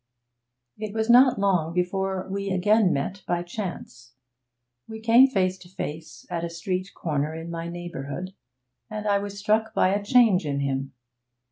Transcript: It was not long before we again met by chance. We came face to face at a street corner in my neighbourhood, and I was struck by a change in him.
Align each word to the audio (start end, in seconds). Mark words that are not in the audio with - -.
It 0.79 0.95
was 0.95 1.11
not 1.11 1.37
long 1.37 1.73
before 1.75 2.27
we 2.27 2.49
again 2.49 2.91
met 2.91 3.21
by 3.27 3.43
chance. 3.43 4.13
We 4.87 4.99
came 4.99 5.27
face 5.27 5.59
to 5.59 5.69
face 5.69 6.25
at 6.27 6.43
a 6.43 6.49
street 6.49 6.91
corner 6.95 7.35
in 7.35 7.51
my 7.51 7.69
neighbourhood, 7.69 8.33
and 8.89 9.07
I 9.07 9.19
was 9.19 9.37
struck 9.37 9.75
by 9.75 9.89
a 9.89 10.03
change 10.03 10.43
in 10.43 10.61
him. 10.61 10.93